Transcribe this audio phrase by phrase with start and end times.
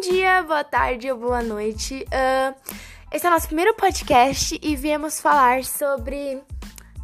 [0.00, 2.04] Bom dia, boa tarde ou boa noite.
[2.04, 2.72] Uh,
[3.10, 6.40] esse é o nosso primeiro podcast e viemos falar sobre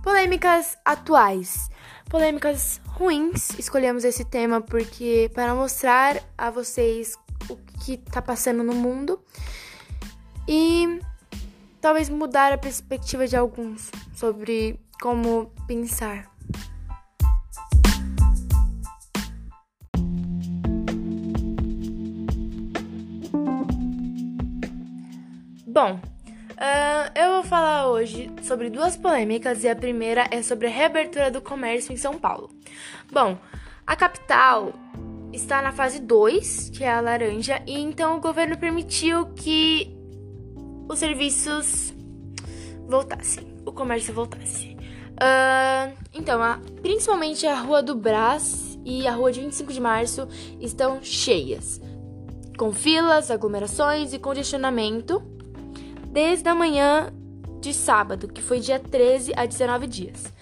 [0.00, 1.68] polêmicas atuais,
[2.08, 3.50] polêmicas ruins.
[3.58, 7.18] Escolhemos esse tema porque para mostrar a vocês
[7.50, 9.18] o que está passando no mundo
[10.46, 11.00] e
[11.80, 16.33] talvez mudar a perspectiva de alguns sobre como pensar.
[25.74, 30.70] Bom, uh, eu vou falar hoje sobre duas polêmicas e a primeira é sobre a
[30.70, 32.48] reabertura do comércio em São Paulo.
[33.10, 33.36] Bom,
[33.84, 34.72] a capital
[35.32, 39.92] está na fase 2, que é a laranja, e então o governo permitiu que
[40.88, 41.92] os serviços
[42.86, 44.76] voltassem, o comércio voltasse.
[45.14, 50.28] Uh, então, a, principalmente a Rua do Brás e a Rua de 25 de Março
[50.60, 51.80] estão cheias,
[52.56, 55.33] com filas, aglomerações e congestionamento
[56.14, 57.12] desde a manhã
[57.60, 60.32] de sábado, que foi dia 13 a 19 dias.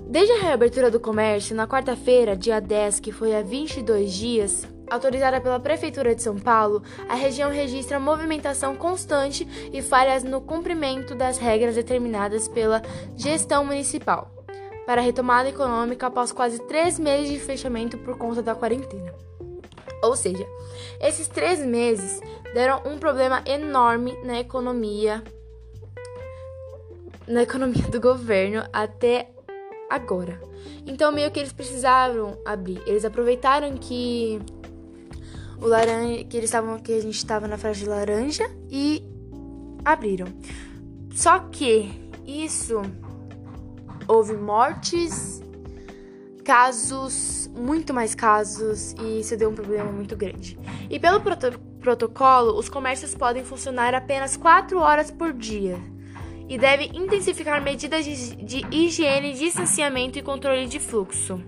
[0.00, 5.40] Desde a reabertura do comércio, na quarta-feira, dia 10, que foi há 22 dias, autorizada
[5.40, 11.38] pela Prefeitura de São Paulo, a região registra movimentação constante e falhas no cumprimento das
[11.38, 12.82] regras determinadas pela
[13.16, 14.28] gestão municipal
[14.86, 19.14] para a retomada econômica após quase três meses de fechamento por conta da quarentena.
[20.02, 20.46] Ou seja,
[21.00, 22.20] esses três meses
[22.54, 25.22] deram um problema enorme na economia,
[27.26, 29.30] na economia do governo até
[29.88, 30.40] agora.
[30.86, 32.82] Então meio que eles precisavam abrir.
[32.86, 34.40] Eles aproveitaram que
[35.60, 39.04] o laranja, que eles estavam, que a gente estava na fase de laranja e
[39.84, 40.26] abriram.
[41.14, 41.90] Só que
[42.26, 42.80] isso
[44.08, 45.39] houve mortes,
[46.50, 50.58] casos, muito mais casos e isso deu um problema muito grande.
[50.90, 55.78] E pelo proto protocolo, os comércios podem funcionar apenas 4 horas por dia
[56.48, 61.40] e devem intensificar medidas de, de higiene, distanciamento e controle de fluxo.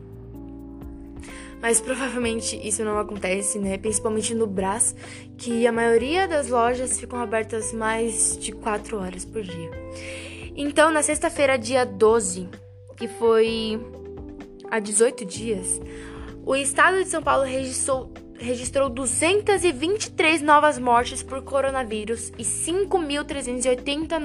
[1.60, 3.76] Mas provavelmente isso não acontece, né?
[3.78, 4.94] Principalmente no Brás,
[5.36, 9.70] que a maioria das lojas ficam abertas mais de 4 horas por dia.
[10.54, 12.48] Então, na sexta-feira, dia 12,
[12.96, 13.80] que foi
[14.72, 15.80] há 18 dias,
[16.46, 24.18] o estado de São Paulo registrou registrou 223 novas mortes por coronavírus e 5.380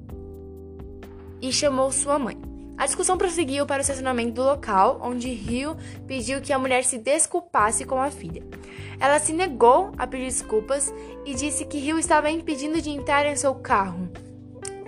[1.42, 2.49] e chamou sua mãe.
[2.80, 5.76] A discussão prosseguiu para o estacionamento do local, onde Rio
[6.08, 8.42] pediu que a mulher se desculpasse com a filha.
[8.98, 10.94] Ela se negou a pedir desculpas
[11.26, 14.10] e disse que Rio estava impedindo de entrar em seu carro.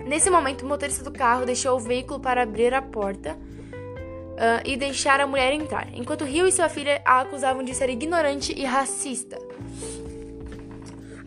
[0.05, 4.77] Nesse momento, o motorista do carro deixou o veículo para abrir a porta uh, e
[4.77, 8.63] deixar a mulher entrar, enquanto Rio e sua filha a acusavam de ser ignorante e
[8.63, 9.37] racista.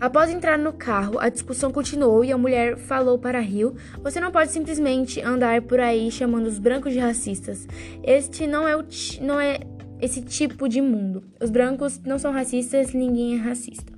[0.04, 4.30] Após entrar no carro, a discussão continuou e a mulher falou para Rio: Você não
[4.30, 7.66] pode simplesmente andar por aí chamando os brancos de racistas.
[8.02, 8.84] Este não é, o
[9.22, 9.60] não é
[10.02, 11.24] esse tipo de mundo.
[11.40, 13.94] Os brancos não são racistas, ninguém é racista.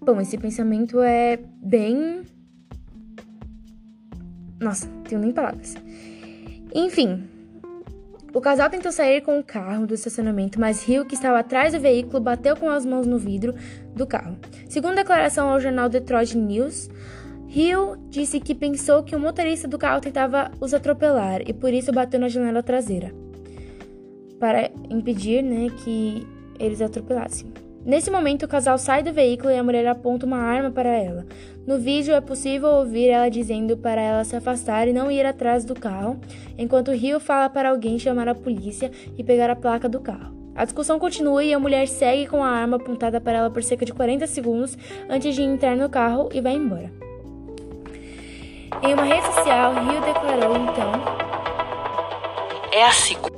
[0.00, 2.22] Bom, esse pensamento é bem.
[4.58, 5.76] Nossa, tenho nem palavras.
[6.74, 7.28] Enfim,
[8.34, 11.78] o casal tentou sair com o carro do estacionamento, mas Hill, que estava atrás do
[11.78, 13.54] veículo, bateu com as mãos no vidro
[13.94, 14.36] do carro.
[14.72, 16.88] Segundo declaração ao jornal Detroit News,
[17.46, 21.92] Hill disse que pensou que o motorista do carro tentava os atropelar e por isso
[21.92, 23.12] bateu na janela traseira
[24.40, 26.26] para impedir né, que
[26.58, 27.52] eles atropelassem.
[27.84, 31.26] Nesse momento, o casal sai do veículo e a mulher aponta uma arma para ela.
[31.66, 35.66] No vídeo é possível ouvir ela dizendo para ela se afastar e não ir atrás
[35.66, 36.18] do carro,
[36.56, 40.41] enquanto Rio fala para alguém chamar a polícia e pegar a placa do carro.
[40.54, 43.86] A discussão continua e a mulher segue com a arma apontada para ela por cerca
[43.86, 44.76] de 40 segundos
[45.08, 46.92] antes de entrar no carro e vai embora.
[48.82, 50.92] Em uma rede social, Rio declarou então:
[52.72, 53.32] É a segunda.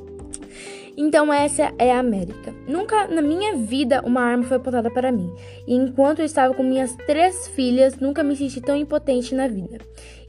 [0.96, 2.54] Então essa é a América.
[2.66, 5.32] Nunca na minha vida uma arma foi apontada para mim.
[5.66, 9.78] E enquanto eu estava com minhas três filhas, nunca me senti tão impotente na vida.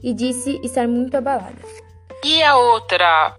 [0.02, 1.56] E disse estar muito abalada.
[2.24, 3.36] E a outra